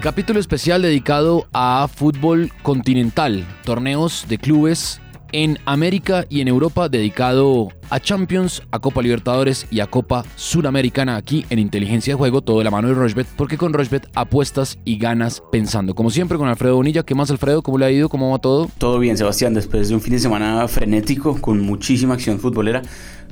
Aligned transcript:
Capítulo 0.00 0.38
especial 0.38 0.80
dedicado 0.80 1.48
a 1.52 1.88
fútbol 1.92 2.52
continental, 2.62 3.44
torneos 3.64 4.26
de 4.28 4.38
clubes 4.38 5.00
en 5.32 5.58
América 5.66 6.24
y 6.28 6.40
en 6.40 6.46
Europa 6.46 6.88
dedicado 6.88 7.68
a 7.90 7.98
Champions, 7.98 8.62
a 8.70 8.78
Copa 8.78 9.02
Libertadores 9.02 9.66
y 9.72 9.80
a 9.80 9.88
Copa 9.88 10.24
Suramericana 10.36 11.16
aquí 11.16 11.44
en 11.50 11.58
Inteligencia 11.58 12.14
de 12.14 12.18
Juego, 12.18 12.42
todo 12.42 12.58
de 12.58 12.64
la 12.64 12.70
mano 12.70 12.86
de 12.86 12.94
Rochbet, 12.94 13.26
porque 13.36 13.58
con 13.58 13.72
Rochbet 13.72 14.08
apuestas 14.14 14.78
y 14.84 14.98
ganas 14.98 15.42
pensando. 15.50 15.96
Como 15.96 16.10
siempre 16.10 16.38
con 16.38 16.48
Alfredo 16.48 16.76
Bonilla, 16.76 17.02
¿qué 17.02 17.16
más 17.16 17.32
Alfredo? 17.32 17.62
¿Cómo 17.62 17.78
le 17.78 17.86
ha 17.86 17.90
ido? 17.90 18.08
¿Cómo 18.08 18.30
va 18.30 18.38
todo? 18.38 18.68
Todo 18.78 19.00
bien, 19.00 19.16
Sebastián, 19.16 19.52
después 19.52 19.88
de 19.88 19.96
un 19.96 20.00
fin 20.00 20.12
de 20.12 20.20
semana 20.20 20.68
frenético 20.68 21.40
con 21.40 21.60
muchísima 21.60 22.14
acción 22.14 22.38
futbolera 22.38 22.82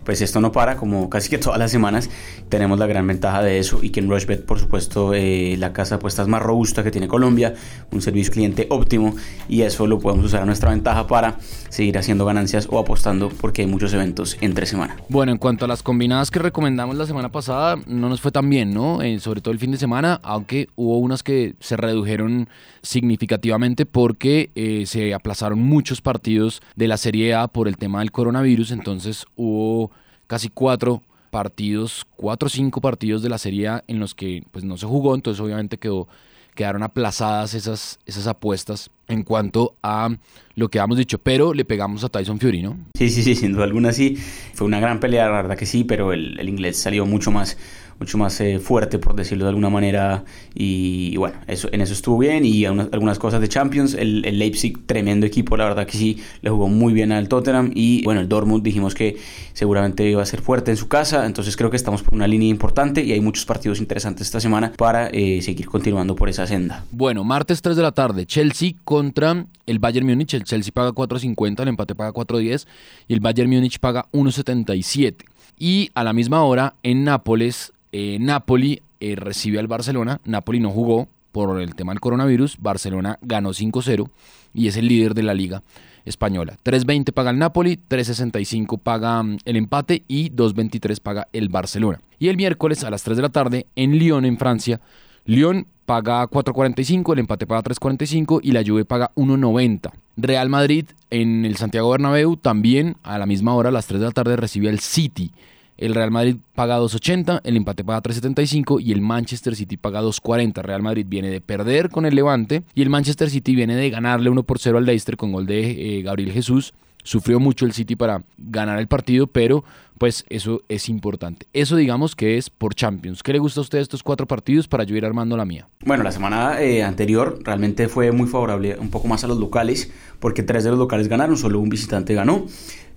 pues 0.06 0.22
esto 0.22 0.40
no 0.40 0.52
para, 0.52 0.76
como 0.76 1.10
casi 1.10 1.28
que 1.28 1.36
todas 1.36 1.58
las 1.58 1.72
semanas 1.72 2.08
tenemos 2.48 2.78
la 2.78 2.86
gran 2.86 3.06
ventaja 3.06 3.42
de 3.42 3.58
eso 3.58 3.80
y 3.82 3.90
que 3.90 4.00
en 4.00 4.08
Rushbet, 4.08 4.46
por 4.46 4.60
supuesto, 4.60 5.12
eh, 5.12 5.56
la 5.58 5.72
casa 5.72 5.96
de 5.96 5.96
apuestas 5.96 6.28
más 6.28 6.40
robusta 6.40 6.84
que 6.84 6.92
tiene 6.92 7.08
Colombia, 7.08 7.54
un 7.90 8.00
servicio 8.00 8.32
cliente 8.32 8.68
óptimo 8.70 9.16
y 9.48 9.62
eso 9.62 9.86
lo 9.86 9.98
podemos 9.98 10.24
usar 10.24 10.42
a 10.42 10.46
nuestra 10.46 10.70
ventaja 10.70 11.08
para 11.08 11.38
seguir 11.68 11.98
haciendo 11.98 12.24
ganancias 12.24 12.68
o 12.70 12.78
apostando 12.78 13.28
porque 13.28 13.62
hay 13.62 13.68
muchos 13.68 13.92
eventos 13.92 14.38
entre 14.40 14.64
semana. 14.66 14.96
Bueno, 15.08 15.32
en 15.32 15.38
cuanto 15.38 15.64
a 15.64 15.68
las 15.68 15.82
combinadas 15.82 16.30
que 16.30 16.38
recomendamos 16.38 16.96
la 16.96 17.06
semana 17.06 17.32
pasada, 17.32 17.76
no 17.86 18.08
nos 18.08 18.20
fue 18.20 18.30
tan 18.30 18.48
bien, 18.48 18.72
¿no? 18.72 19.02
Eh, 19.02 19.18
sobre 19.18 19.40
todo 19.40 19.52
el 19.52 19.58
fin 19.58 19.72
de 19.72 19.78
semana, 19.78 20.20
aunque 20.22 20.68
hubo 20.76 20.98
unas 20.98 21.24
que 21.24 21.56
se 21.58 21.76
redujeron 21.76 22.48
significativamente 22.82 23.86
porque 23.86 24.50
eh, 24.54 24.84
se 24.86 25.12
aplazaron 25.14 25.58
muchos 25.60 26.00
partidos 26.00 26.62
de 26.76 26.86
la 26.86 26.96
Serie 26.96 27.34
A 27.34 27.48
por 27.48 27.66
el 27.66 27.76
tema 27.76 27.98
del 27.98 28.12
coronavirus, 28.12 28.70
entonces 28.70 29.26
hubo 29.34 29.90
casi 30.26 30.48
cuatro 30.48 31.02
partidos, 31.30 32.06
cuatro 32.16 32.46
o 32.46 32.50
cinco 32.50 32.80
partidos 32.80 33.22
de 33.22 33.28
la 33.28 33.38
Serie 33.38 33.82
en 33.86 33.98
los 33.98 34.14
que 34.14 34.42
pues 34.50 34.64
no 34.64 34.76
se 34.76 34.86
jugó, 34.86 35.14
entonces 35.14 35.40
obviamente 35.40 35.78
quedó, 35.78 36.08
quedaron 36.54 36.82
aplazadas 36.82 37.54
esas, 37.54 37.98
esas 38.06 38.26
apuestas 38.26 38.90
en 39.08 39.22
cuanto 39.22 39.76
a 39.82 40.10
lo 40.54 40.68
que 40.68 40.78
habíamos 40.78 40.98
dicho, 40.98 41.18
pero 41.18 41.54
le 41.54 41.64
pegamos 41.64 42.02
a 42.04 42.08
Tyson 42.08 42.38
Fury, 42.38 42.62
¿no? 42.62 42.76
Sí, 42.96 43.10
sí, 43.10 43.22
sí, 43.22 43.34
sin 43.34 43.52
duda 43.52 43.64
alguna 43.64 43.92
sí. 43.92 44.16
Fue 44.54 44.66
una 44.66 44.80
gran 44.80 45.00
pelea, 45.00 45.26
la 45.26 45.42
verdad 45.42 45.56
que 45.56 45.66
sí, 45.66 45.84
pero 45.84 46.12
el, 46.12 46.38
el 46.40 46.48
inglés 46.48 46.78
salió 46.78 47.06
mucho 47.06 47.30
más 47.30 47.56
mucho 47.98 48.18
más 48.18 48.40
eh, 48.40 48.58
fuerte, 48.58 48.98
por 48.98 49.14
decirlo 49.14 49.44
de 49.44 49.50
alguna 49.50 49.70
manera. 49.70 50.24
Y, 50.54 51.16
bueno, 51.16 51.36
eso, 51.46 51.68
en 51.72 51.80
eso 51.80 51.92
estuvo 51.92 52.18
bien. 52.18 52.44
Y 52.44 52.64
algunas 52.64 53.18
cosas 53.18 53.40
de 53.40 53.48
Champions. 53.48 53.94
El, 53.94 54.22
Leipzig, 54.38 54.86
tremendo 54.86 55.26
equipo, 55.26 55.56
la 55.56 55.64
verdad 55.64 55.86
que 55.86 55.96
sí, 55.96 56.22
le 56.42 56.50
jugó 56.50 56.68
muy 56.68 56.92
bien 56.92 57.12
al 57.12 57.28
Tottenham. 57.28 57.70
Y 57.74 58.02
bueno, 58.04 58.20
el 58.20 58.28
Dortmund 58.28 58.62
dijimos 58.62 58.94
que 58.94 59.16
seguramente 59.52 60.08
iba 60.08 60.22
a 60.22 60.26
ser 60.26 60.42
fuerte 60.42 60.70
en 60.70 60.76
su 60.76 60.88
casa. 60.88 61.26
Entonces 61.26 61.56
creo 61.56 61.70
que 61.70 61.76
estamos 61.76 62.02
por 62.02 62.14
una 62.14 62.26
línea 62.26 62.48
importante 62.48 63.02
y 63.02 63.12
hay 63.12 63.20
muchos 63.20 63.46
partidos 63.46 63.80
interesantes 63.80 64.26
esta 64.26 64.40
semana 64.40 64.72
para 64.76 65.08
eh, 65.08 65.40
seguir 65.42 65.66
continuando 65.66 66.14
por 66.14 66.28
esa 66.28 66.46
senda. 66.46 66.84
Bueno, 66.90 67.24
martes 67.24 67.62
3 67.62 67.76
de 67.76 67.82
la 67.82 67.92
tarde, 67.92 68.26
Chelsea 68.26 68.72
contra 68.96 69.44
el 69.66 69.78
Bayern 69.78 70.06
Múnich. 70.06 70.32
El 70.32 70.44
Chelsea 70.44 70.72
paga 70.72 70.90
4.50, 70.90 71.60
el 71.60 71.68
empate 71.68 71.94
paga 71.94 72.14
4.10 72.14 72.66
y 73.08 73.12
el 73.12 73.20
Bayern 73.20 73.50
Múnich 73.50 73.78
paga 73.78 74.06
1.77. 74.12 75.16
Y 75.58 75.90
a 75.92 76.02
la 76.02 76.14
misma 76.14 76.42
hora 76.44 76.72
en 76.82 77.04
Nápoles 77.04 77.74
eh, 77.92 78.16
Napoli 78.18 78.80
eh, 79.00 79.14
recibe 79.14 79.58
al 79.58 79.66
Barcelona. 79.66 80.18
Napoli 80.24 80.60
no 80.60 80.70
jugó 80.70 81.08
por 81.30 81.60
el 81.60 81.74
tema 81.74 81.92
del 81.92 82.00
coronavirus. 82.00 82.56
Barcelona 82.58 83.18
ganó 83.20 83.50
5-0 83.50 84.08
y 84.54 84.68
es 84.68 84.78
el 84.78 84.88
líder 84.88 85.12
de 85.12 85.24
la 85.24 85.34
liga 85.34 85.62
española. 86.06 86.56
3.20 86.64 87.12
paga 87.12 87.32
el 87.32 87.38
Napoli, 87.38 87.78
3.65 87.90 88.78
paga 88.78 89.22
mm, 89.22 89.40
el 89.44 89.56
empate 89.56 90.04
y 90.08 90.30
2.23 90.30 91.00
paga 91.02 91.28
el 91.34 91.50
Barcelona. 91.50 92.00
Y 92.18 92.28
el 92.28 92.38
miércoles 92.38 92.82
a 92.82 92.88
las 92.88 93.02
3 93.02 93.18
de 93.18 93.22
la 93.22 93.28
tarde 93.28 93.66
en 93.76 93.98
Lyon, 93.98 94.24
en 94.24 94.38
Francia, 94.38 94.80
Lyon 95.26 95.66
paga 95.86 96.28
4.45, 96.28 97.12
el 97.12 97.20
empate 97.20 97.46
paga 97.46 97.62
3.45 97.62 98.40
y 98.42 98.52
la 98.52 98.62
Juve 98.64 98.84
paga 98.84 99.12
1.90. 99.14 99.92
Real 100.16 100.48
Madrid 100.48 100.86
en 101.10 101.44
el 101.44 101.56
Santiago 101.56 101.90
Bernabéu 101.90 102.36
también 102.36 102.96
a 103.02 103.18
la 103.18 103.26
misma 103.26 103.54
hora, 103.54 103.70
a 103.70 103.72
las 103.72 103.86
3 103.86 104.00
de 104.00 104.06
la 104.06 104.12
tarde, 104.12 104.36
recibe 104.36 104.68
al 104.68 104.80
City. 104.80 105.30
El 105.78 105.94
Real 105.94 106.10
Madrid 106.10 106.36
paga 106.54 106.78
2.80, 106.80 107.42
el 107.44 107.56
empate 107.56 107.84
paga 107.84 108.02
3.75 108.02 108.80
y 108.82 108.92
el 108.92 109.00
Manchester 109.00 109.54
City 109.54 109.76
paga 109.76 110.02
2.40. 110.02 110.62
Real 110.62 110.82
Madrid 110.82 111.06
viene 111.08 111.28
de 111.28 111.40
perder 111.40 111.90
con 111.90 112.06
el 112.06 112.14
Levante 112.14 112.62
y 112.74 112.82
el 112.82 112.90
Manchester 112.90 113.30
City 113.30 113.54
viene 113.54 113.76
de 113.76 113.90
ganarle 113.90 114.30
1 114.30 114.42
por 114.42 114.58
0 114.58 114.78
al 114.78 114.86
Leicester 114.86 115.16
con 115.16 115.32
gol 115.32 115.46
de 115.46 115.98
eh, 115.98 116.02
Gabriel 116.02 116.32
Jesús. 116.32 116.72
Sufrió 117.06 117.38
mucho 117.38 117.66
el 117.66 117.72
City 117.72 117.94
para 117.94 118.24
ganar 118.36 118.80
el 118.80 118.88
partido, 118.88 119.28
pero 119.28 119.62
pues 119.96 120.24
eso 120.28 120.62
es 120.68 120.88
importante. 120.88 121.46
Eso 121.52 121.76
digamos 121.76 122.16
que 122.16 122.36
es 122.36 122.50
por 122.50 122.74
Champions. 122.74 123.22
¿Qué 123.22 123.32
le 123.32 123.38
gusta 123.38 123.60
a 123.60 123.62
usted 123.62 123.78
estos 123.78 124.02
cuatro 124.02 124.26
partidos 124.26 124.66
para 124.66 124.82
yo 124.82 124.96
ir 124.96 125.04
armando 125.04 125.36
la 125.36 125.44
mía? 125.44 125.68
Bueno, 125.84 126.02
la 126.02 126.10
semana 126.10 126.60
eh, 126.60 126.82
anterior 126.82 127.38
realmente 127.44 127.86
fue 127.88 128.10
muy 128.10 128.26
favorable 128.26 128.76
un 128.80 128.90
poco 128.90 129.06
más 129.06 129.22
a 129.22 129.28
los 129.28 129.38
locales, 129.38 129.92
porque 130.18 130.42
tres 130.42 130.64
de 130.64 130.70
los 130.70 130.80
locales 130.80 131.06
ganaron, 131.06 131.36
solo 131.36 131.60
un 131.60 131.68
visitante 131.68 132.12
ganó 132.12 132.46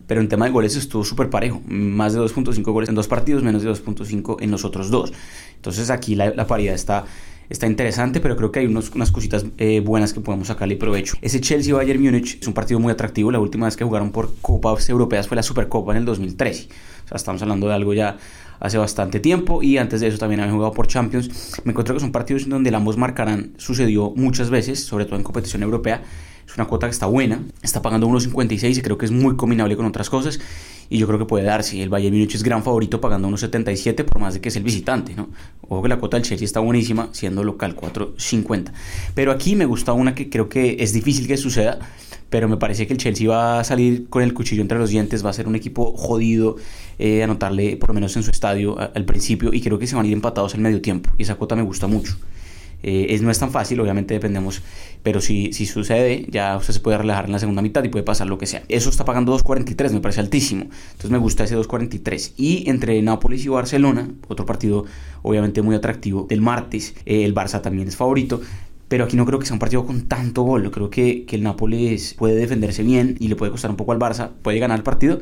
pero 0.10 0.22
en 0.22 0.28
tema 0.28 0.46
de 0.46 0.52
goles 0.52 0.76
estuvo 0.76 1.04
súper 1.04 1.30
parejo. 1.30 1.62
Más 1.68 2.14
de 2.16 2.20
2.5 2.20 2.64
goles 2.72 2.90
en 2.90 2.96
dos 2.96 3.08
partidos, 3.08 3.44
menos 3.44 3.62
de 3.62 3.70
2.5 3.70 4.38
en 4.40 4.50
los 4.50 4.66
otros 4.66 4.90
dos. 4.90 5.14
Entonces 5.56 5.92
aquí 5.92 6.16
la, 6.16 6.48
paridad 6.48 6.74
está, 6.74 7.06
está 7.50 7.68
interesante, 7.68 8.20
pero 8.20 8.36
creo 8.36 8.52
que 8.52 8.60
hay 8.60 8.66
unos, 8.68 8.92
unas 8.92 9.12
cositas 9.12 9.46
eh, 9.58 9.82
buenas 9.82 10.14
que 10.14 10.22
podemos 10.22 10.48
sacarle 10.48 10.76
provecho. 10.76 11.16
Ese 11.22 11.42
Chelsea-Bayern 11.42 12.02
Múnich 12.02 12.40
es 12.42 12.48
un 12.48 12.54
partido 12.54 12.80
muy 12.80 12.92
atractivo. 12.92 13.32
La 13.32 13.40
última 13.40 13.66
vez 13.66 13.76
que 13.76 13.84
jugaron 13.84 14.12
por 14.12 14.36
Copas 14.42 14.90
Europeas 14.90 15.28
fue 15.28 15.36
la 15.36 15.44
Supercopa 15.44 15.92
en 15.92 15.98
el 15.98 16.06
2013. 16.06 16.68
O 17.06 17.08
sea, 17.08 17.16
estamos 17.16 17.42
hablando 17.42 17.68
de 17.68 17.74
algo 17.74 17.94
ya 17.94 18.18
hace 18.60 18.78
bastante 18.78 19.20
tiempo 19.20 19.64
y 19.64 19.78
antes 19.78 20.02
de 20.02 20.08
eso 20.08 20.18
también 20.18 20.42
habían 20.42 20.56
jugado 20.56 20.74
por 20.74 20.88
Champions. 20.88 21.62
Me 21.64 21.72
encuentro 21.72 21.96
que 21.96 22.02
son 22.02 22.12
partidos 22.12 22.44
en 22.44 22.50
donde 22.50 22.76
ambos 22.76 22.98
marcarán. 22.98 23.54
Sucedió 23.58 24.14
muchas 24.16 24.50
veces, 24.50 24.84
sobre 24.84 25.06
todo 25.06 25.16
en 25.16 25.24
competición 25.24 25.64
europea 25.64 26.04
es 26.50 26.56
una 26.58 26.66
cuota 26.66 26.88
que 26.88 26.92
está 26.92 27.06
buena, 27.06 27.44
está 27.62 27.84
pagando 27.84 28.08
1.56 28.08 28.78
y 28.78 28.82
creo 28.82 28.98
que 28.98 29.06
es 29.06 29.12
muy 29.12 29.36
combinable 29.36 29.78
con 29.78 29.86
otras 29.86 30.10
cosas. 30.10 30.40
Y 30.90 30.98
yo 30.98 31.06
creo 31.06 31.20
que 31.20 31.26
puede 31.26 31.44
darse. 31.46 31.80
El 31.80 31.90
Bayern 31.90 32.16
Múnich 32.16 32.34
es 32.34 32.42
gran 32.42 32.64
favorito 32.64 33.00
pagando 33.00 33.30
1.77 33.30 34.04
por 34.04 34.20
más 34.20 34.34
de 34.34 34.42
que 34.42 34.50
es 34.50 34.56
el 34.56 34.64
visitante, 34.64 35.14
¿no? 35.16 35.30
Ojo 35.62 35.84
que 35.84 35.90
la 35.90 35.98
cuota 35.98 36.18
del 36.18 36.26
Chelsea 36.26 36.46
está 36.46 36.60
buenísima, 36.60 37.10
siendo 37.12 37.44
local 37.44 37.76
4.50. 37.76 38.72
Pero 39.14 39.32
aquí 39.32 39.56
me 39.56 39.66
gusta 39.66 39.94
una 39.94 40.16
que 40.16 40.32
creo 40.32 40.50
que 40.50 40.78
es 40.80 40.92
difícil 40.92 41.28
que 41.28 41.38
suceda, 41.38 41.78
pero 42.32 42.50
me 42.50 42.58
parece 42.58 42.88
que 42.88 42.94
el 42.94 43.00
Chelsea 43.00 43.30
va 43.30 43.60
a 43.60 43.64
salir 43.64 44.10
con 44.10 44.24
el 44.24 44.34
cuchillo 44.34 44.64
entre 44.64 44.80
los 44.80 44.90
dientes, 44.90 45.24
va 45.24 45.30
a 45.30 45.34
ser 45.34 45.48
un 45.48 45.56
equipo 45.56 45.96
jodido, 45.96 46.56
eh, 46.98 47.22
anotarle 47.22 47.78
por 47.78 47.90
lo 47.90 47.94
menos 47.94 48.16
en 48.18 48.24
su 48.24 48.32
estadio 48.32 48.76
al 48.80 49.06
principio, 49.06 49.54
y 49.54 49.62
creo 49.62 49.78
que 49.78 49.86
se 49.86 49.96
van 49.96 50.06
a 50.06 50.08
ir 50.08 50.14
empatados 50.14 50.56
en 50.56 50.64
medio 50.64 50.82
tiempo. 50.82 51.12
Y 51.20 51.24
esa 51.24 51.36
cuota 51.36 51.56
me 51.56 51.62
gusta 51.62 51.86
mucho. 51.86 52.18
Eh, 52.84 53.08
es, 53.10 53.22
no 53.22 53.30
es 53.30 53.40
tan 53.40 53.52
fácil, 53.52 53.80
obviamente 53.80 54.14
dependemos, 54.14 54.62
pero 55.04 55.22
si, 55.22 55.52
si 55.54 55.66
sucede, 55.66 56.26
ya 56.30 56.56
usted 56.58 56.74
se 56.74 56.80
puede 56.80 56.98
relajar 56.98 57.26
en 57.26 57.32
la 57.32 57.40
segunda 57.40 57.62
mitad 57.62 57.84
y 57.84 57.90
puede 57.90 58.04
pasar 58.04 58.28
lo 58.28 58.38
que 58.38 58.46
sea. 58.46 58.64
Eso 58.70 58.90
está 58.90 59.06
pagando 59.06 59.38
2.43, 59.38 59.92
me 59.92 60.02
parece 60.02 60.22
altísimo. 60.22 60.64
Entonces 60.64 61.12
me 61.12 61.18
gusta 61.18 61.44
ese 61.44 61.58
2.43. 61.58 62.34
Y 62.38 62.70
entre 62.70 63.02
Nápoles 63.02 63.44
y 63.46 63.50
Barcelona, 63.50 64.10
otro 64.28 64.46
partido 64.46 64.86
obviamente 65.22 65.62
muy 65.62 65.76
atractivo 65.76 66.26
del 66.30 66.42
martes, 66.42 66.96
eh, 67.06 67.26
el 67.26 67.36
Barça 67.36 67.62
también 67.62 67.88
es 67.88 67.96
favorito. 67.96 68.42
Pero 68.88 69.04
aquí 69.04 69.16
no 69.16 69.26
creo 69.26 69.38
que 69.38 69.46
sea 69.46 69.54
un 69.54 69.60
partido 69.60 69.86
con 69.86 70.08
tanto 70.08 70.42
gol. 70.42 70.72
Creo 70.72 70.90
que, 70.90 71.24
que 71.26 71.36
el 71.36 71.44
Nápoles 71.44 72.16
puede 72.16 72.36
defenderse 72.36 72.82
bien 72.82 73.16
y 73.20 73.28
le 73.28 73.36
puede 73.36 73.52
costar 73.52 73.70
un 73.70 73.78
poco 73.78 73.92
al 73.92 74.00
Barça. 74.00 74.32
Puede 74.42 74.58
ganar 74.58 74.80
el 74.80 74.84
partido, 74.84 75.20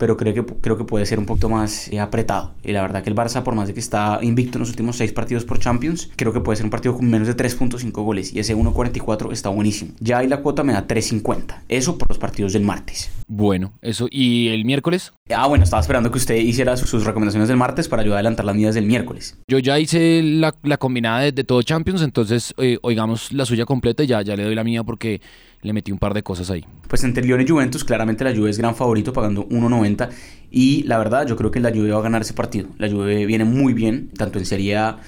pero 0.00 0.16
creo 0.16 0.32
que, 0.32 0.44
creo 0.60 0.78
que 0.78 0.84
puede 0.84 1.04
ser 1.04 1.18
un 1.18 1.26
poquito 1.26 1.50
más 1.50 1.92
eh, 1.92 2.00
apretado. 2.00 2.54
Y 2.64 2.72
la 2.72 2.80
verdad 2.80 3.04
que 3.04 3.10
el 3.10 3.14
Barça, 3.14 3.42
por 3.42 3.54
más 3.54 3.68
de 3.68 3.74
que 3.74 3.80
está 3.80 4.18
invicto 4.22 4.56
en 4.56 4.60
los 4.60 4.70
últimos 4.70 4.96
seis 4.96 5.12
partidos 5.12 5.44
por 5.44 5.58
Champions, 5.58 6.10
creo 6.16 6.32
que 6.32 6.40
puede 6.40 6.56
ser 6.56 6.64
un 6.64 6.70
partido 6.70 6.96
con 6.96 7.08
menos 7.08 7.28
de 7.28 7.36
3.5 7.36 7.92
goles 8.02 8.32
y 8.32 8.38
ese 8.38 8.56
1.44 8.56 9.30
está 9.30 9.50
buenísimo. 9.50 9.92
Ya 10.00 10.18
ahí 10.18 10.26
la 10.26 10.38
cuota 10.38 10.64
me 10.64 10.72
da 10.72 10.88
3.50. 10.88 11.64
Eso 11.68 11.98
por 11.98 12.08
los 12.08 12.16
partidos 12.18 12.54
del 12.54 12.62
martes. 12.62 13.10
Bueno, 13.28 13.74
eso. 13.82 14.08
¿Y 14.10 14.48
el 14.48 14.64
miércoles? 14.64 15.12
Ah, 15.28 15.46
bueno, 15.46 15.64
estaba 15.64 15.82
esperando 15.82 16.10
que 16.10 16.16
usted 16.16 16.36
hiciera 16.36 16.78
sus, 16.78 17.04
recomendaciones 17.04 17.48
del 17.48 17.58
martes 17.58 17.86
para 17.86 18.00
ayudar 18.00 18.16
a 18.16 18.18
adelantar 18.20 18.46
las 18.46 18.56
mías 18.56 18.74
del 18.74 18.86
miércoles. 18.86 19.38
Yo 19.48 19.58
ya 19.58 19.78
hice 19.78 20.22
la, 20.22 20.52
combinada 20.78 21.30
de, 21.30 21.44
todo 21.44 21.62
Champions, 21.62 22.00
entonces 22.00 22.54
eh, 22.56 22.78
oigamos 22.80 23.32
la 23.32 23.44
suya 23.44 23.66
completa 23.66 24.02
y 24.02 24.06
ya, 24.06 24.22
ya 24.22 24.34
le 24.34 24.44
doy 24.44 24.54
la 24.54 24.64
mía 24.64 24.82
porque 24.82 25.20
le 25.62 25.72
metí 25.72 25.92
un 25.92 25.98
par 25.98 26.14
de 26.14 26.22
cosas 26.22 26.50
ahí. 26.50 26.64
Pues 26.88 27.04
entre 27.04 27.24
Lyon 27.24 27.40
y 27.40 27.48
Juventus, 27.48 27.84
claramente 27.84 28.24
la 28.24 28.34
Juve 28.34 28.50
es 28.50 28.58
gran 28.58 28.74
favorito 28.74 29.12
pagando 29.12 29.46
1.90 29.48 30.08
y 30.50 30.82
la 30.84 30.98
verdad 30.98 31.26
yo 31.26 31.36
creo 31.36 31.50
que 31.50 31.60
la 31.60 31.70
Juve 31.70 31.90
va 31.90 31.98
a 31.98 32.02
ganar 32.02 32.22
ese 32.22 32.34
partido. 32.34 32.68
La 32.78 32.90
Juve 32.90 33.26
viene 33.26 33.44
muy 33.44 33.74
bien, 33.74 34.10
tanto 34.16 34.38
en 34.38 34.46
Serie 34.46 34.76
A 34.76 34.98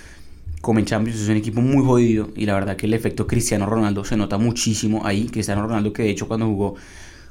como 0.60 0.78
en 0.78 0.84
Champions, 0.84 1.20
es 1.20 1.28
un 1.28 1.36
equipo 1.36 1.60
muy 1.60 1.84
jodido 1.84 2.28
y 2.36 2.46
la 2.46 2.54
verdad 2.54 2.76
que 2.76 2.86
el 2.86 2.94
efecto 2.94 3.26
Cristiano 3.26 3.66
Ronaldo 3.66 4.04
se 4.04 4.16
nota 4.16 4.38
muchísimo 4.38 5.04
ahí. 5.04 5.26
Cristiano 5.26 5.62
Ronaldo 5.62 5.92
que 5.92 6.04
de 6.04 6.10
hecho 6.10 6.28
cuando 6.28 6.46
jugó 6.46 6.76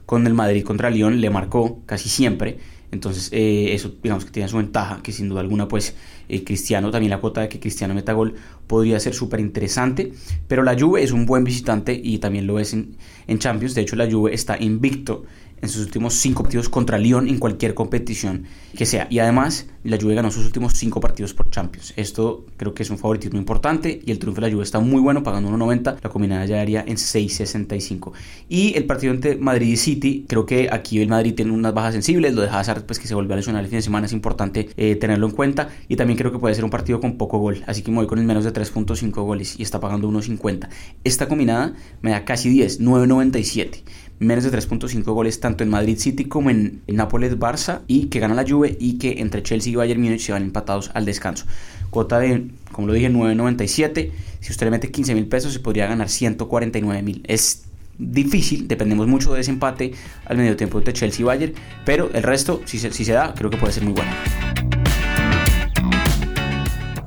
con 0.06 0.28
el 0.28 0.34
Madrid 0.34 0.64
contra 0.66 0.90
Lyon 0.90 1.22
le 1.22 1.30
marcó 1.30 1.80
casi 1.86 2.10
siempre. 2.10 2.58
Entonces, 2.92 3.30
eh, 3.32 3.74
eso 3.74 3.94
digamos 4.04 4.26
que 4.26 4.32
tiene 4.32 4.50
su 4.50 4.58
ventaja, 4.58 5.02
que 5.02 5.12
sin 5.12 5.30
duda 5.30 5.42
alguna, 5.42 5.68
pues 5.68 5.96
eh, 6.28 6.44
Cristiano, 6.44 6.92
también 6.92 7.10
la 7.10 7.20
cuota 7.20 7.42
de 7.42 7.50
que 7.50 7.60
Cristiano 7.60 7.94
meta 7.94 8.14
gol 8.14 8.36
podría 8.68 9.00
ser 9.00 9.14
súper 9.14 9.40
interesante. 9.40 10.14
Pero 10.48 10.64
la 10.64 10.78
Juve 10.78 11.04
es 11.04 11.12
un 11.12 11.26
buen 11.26 11.44
visitante 11.44 11.94
y 11.94 12.18
también 12.18 12.48
lo 12.48 12.60
es 12.60 12.74
en, 12.74 12.98
en, 13.28 13.40
Champions. 13.40 13.76
De 13.76 13.82
hecho, 13.82 13.96
la 13.96 14.10
Juve 14.12 14.34
está 14.34 14.62
invicto 14.62 15.24
en 15.62 15.70
sus 15.70 15.86
últimos 15.86 16.16
cinco 16.16 16.44
partidos 16.44 16.70
contra 16.70 16.98
Lyon 16.98 17.28
en 17.28 17.38
cualquier 17.38 17.74
competición 17.74 18.46
que 18.76 18.86
sea. 18.86 19.08
Y 19.10 19.20
además, 19.20 19.68
la 19.84 19.98
Juve 20.00 20.16
ganó 20.16 20.32
sus 20.32 20.46
últimos 20.46 20.74
cinco 20.74 21.00
partidos 21.00 21.34
por 21.34 21.50
Champions. 21.50 21.94
Esto 21.96 22.46
creo 22.58 22.74
que 22.74 22.84
es 22.84 22.90
un 22.90 22.98
favoritismo 22.98 23.40
importante 23.40 24.00
y 24.04 24.12
el 24.12 24.20
triunfo 24.20 24.42
de 24.42 24.48
la 24.48 24.54
Juve 24.54 24.64
está 24.64 24.80
muy 24.80 25.02
bueno, 25.02 25.24
pagando 25.24 25.50
1.90. 25.50 25.98
La 26.02 26.10
combinada 26.10 26.46
ya 26.46 26.62
haría 26.62 26.82
en 26.82 26.96
6.65. 26.96 28.12
Y 28.50 28.76
el 28.76 28.86
partido 28.86 29.14
entre 29.14 29.36
Madrid 29.38 29.68
y 29.68 29.78
City, 29.78 30.26
creo 30.28 30.46
que 30.46 30.70
aquí 30.72 31.00
el 31.00 31.10
Madrid 31.10 31.34
tiene 31.36 31.52
unas 31.52 31.74
bajas 31.74 31.94
sensibles. 31.94 32.34
Lo 32.34 32.42
de 32.42 32.50
Hazard, 32.50 32.86
pues 32.86 33.00
que 33.00 33.08
se 33.08 33.16
volvió 33.16 33.34
a 33.34 33.38
lesionar 33.38 33.64
el 33.64 33.70
fin 33.70 33.80
de 33.80 33.84
semana, 33.84 34.06
es 34.06 34.14
importante 34.14 34.70
eh, 34.78 34.96
tenerlo 34.96 35.28
en 35.28 35.34
cuenta. 35.34 35.70
Y 35.88 35.96
también 35.96 36.18
creo 36.18 36.32
que 36.32 36.40
puede 36.40 36.56
ser 36.56 36.64
un 36.64 36.70
partido 36.70 37.00
con 37.00 37.18
poco 37.18 37.40
gol. 37.40 37.64
Así 37.68 37.82
que 37.82 37.92
me 37.92 37.98
voy 37.98 38.08
con 38.08 38.20
el 38.20 38.26
menos 38.26 38.44
de 38.44 38.54
3.5 38.54 39.12
goles 39.24 39.60
y 39.60 39.64
está 39.64 39.80
pagando 39.80 40.10
1.50. 40.10 40.70
Esta 41.04 41.28
combinada 41.28 41.74
me 42.02 42.12
da 42.12 42.26
casi 42.26 42.50
10, 42.50 42.82
9.97 42.82 43.84
menos 44.22 44.44
de 44.44 44.52
3.5 44.52 45.04
goles 45.14 45.40
tanto 45.40 45.64
en 45.64 45.70
Madrid 45.70 45.98
City 45.98 46.26
como 46.26 46.52
en 46.52 46.84
Nápoles 46.88 47.38
Barça 47.38 47.82
y 47.88 48.06
que 48.06 48.20
gana 48.20 48.36
la 48.36 48.48
Juve 48.48 48.78
y 48.80 49.00
que 49.00 49.20
entre 49.20 49.42
Chelsea 49.42 49.74
y 49.74 49.76
Bayern 49.76 50.00
Múnich 50.00 50.22
se 50.22 50.32
van 50.32 50.44
empatados 50.44 50.92
al 50.94 51.06
descanso. 51.06 51.46
Cota 51.90 52.20
de, 52.20 52.52
como 52.72 52.88
lo 52.88 52.94
dije, 52.94 53.10
9.97. 53.10 54.12
Si 54.40 54.52
usted 54.52 54.68
le 54.68 54.72
mete 54.72 54.92
15 54.92 55.16
mil 55.16 55.28
pesos 55.28 55.54
se 55.54 55.60
podría 55.60 55.88
ganar 55.88 56.08
149 56.08 57.02
mil. 57.02 57.24
Es 57.28 57.64
difícil, 57.98 58.68
dependemos 58.68 59.08
mucho 59.08 59.34
de 59.34 59.42
ese 59.42 59.52
empate 59.52 59.94
al 60.26 60.38
medio 60.38 60.56
tiempo 60.56 60.78
entre 60.78 60.94
Chelsea 60.94 61.22
y 61.22 61.24
Bayern, 61.24 61.54
pero 61.84 62.12
el 62.14 62.24
resto, 62.24 62.62
si 62.66 62.78
se, 62.78 62.92
si 62.92 63.04
se 63.04 63.14
da, 63.14 63.34
creo 63.34 63.50
que 63.50 63.58
puede 63.58 63.74
ser 63.74 63.84
muy 63.84 63.94
bueno. 63.94 64.12